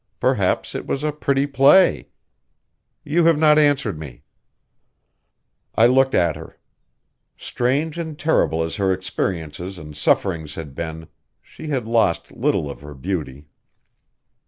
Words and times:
Perhaps 0.19 0.73
it 0.73 0.87
was 0.87 1.03
a 1.03 1.11
pretty 1.11 1.45
play. 1.45 2.07
You 3.03 3.25
have 3.25 3.37
not 3.37 3.59
answered 3.59 3.99
me." 3.99 4.23
I 5.75 5.85
looked 5.85 6.15
at 6.15 6.35
her. 6.35 6.57
Strange 7.37 7.99
and 7.99 8.17
terrible 8.17 8.63
as 8.63 8.77
her 8.77 8.91
experiences 8.91 9.77
and 9.77 9.95
sufferings 9.95 10.55
had 10.55 10.73
been, 10.73 11.07
she 11.39 11.67
had 11.67 11.87
lost 11.87 12.31
little 12.31 12.67
of 12.67 12.81
her 12.81 12.95
beauty. 12.95 13.45